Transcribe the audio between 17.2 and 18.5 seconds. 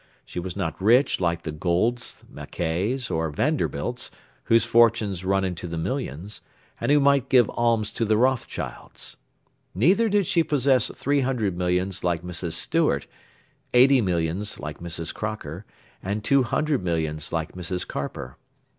like Mrs. Carper.